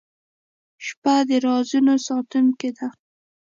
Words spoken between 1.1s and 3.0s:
د رازونو ساتونکې ده.